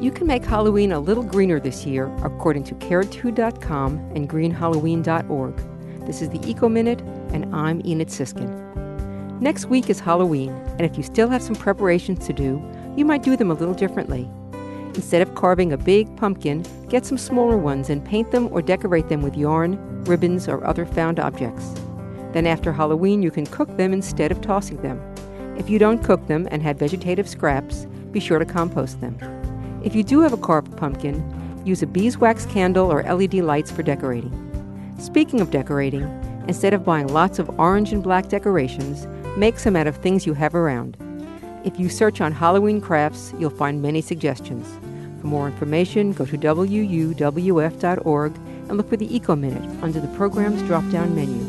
[0.00, 6.06] You can make Halloween a little greener this year according to care2.com and greenhalloween.org.
[6.06, 7.00] This is the Eco Minute,
[7.32, 8.48] and I'm Enid Sisskin.
[9.40, 12.62] Next week is Halloween, and if you still have some preparations to do,
[12.96, 14.30] you might do them a little differently.
[14.94, 19.08] Instead of carving a big pumpkin, get some smaller ones and paint them or decorate
[19.08, 21.74] them with yarn, ribbons, or other found objects.
[22.32, 25.02] Then after Halloween, you can cook them instead of tossing them.
[25.58, 29.37] If you don't cook them and have vegetative scraps, be sure to compost them.
[29.88, 33.82] If you do have a carved pumpkin, use a beeswax candle or LED lights for
[33.82, 34.30] decorating.
[34.98, 36.02] Speaking of decorating,
[36.46, 39.06] instead of buying lots of orange and black decorations,
[39.38, 40.98] make some out of things you have around.
[41.64, 44.68] If you search on Halloween crafts, you'll find many suggestions.
[45.22, 50.60] For more information, go to wuwf.org and look for the Eco Minute under the program's
[50.64, 51.47] drop down menu.